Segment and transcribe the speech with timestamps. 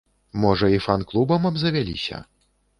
[0.45, 2.25] Можа, і фан-клубам абзавяліся?